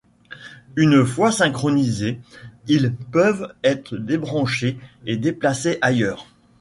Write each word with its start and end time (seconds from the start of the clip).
Une 0.75 1.05
fois 1.05 1.31
synchronisés, 1.31 2.19
ils 2.65 2.91
peuvent 3.11 3.53
être 3.63 3.95
débranchés 3.97 4.79
et 5.05 5.15
déplacés 5.15 5.77
ailleurs. 5.83 6.25